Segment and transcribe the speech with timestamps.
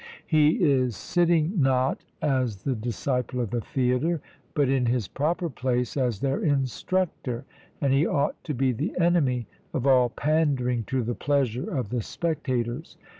[0.25, 4.19] He is sitting not as the disciple of the theatre,
[4.55, 7.45] but, in his proper place, as their instructor,
[7.79, 9.45] and he ought to be the enemy
[9.75, 12.97] of all pandering to the pleasure of the spectators.